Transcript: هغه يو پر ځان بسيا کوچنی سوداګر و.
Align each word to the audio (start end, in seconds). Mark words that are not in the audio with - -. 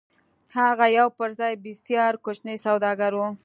هغه 0.57 0.85
يو 0.97 1.07
پر 1.17 1.29
ځان 1.37 1.53
بسيا 1.63 2.05
کوچنی 2.25 2.55
سوداګر 2.65 3.11
و. 3.15 3.21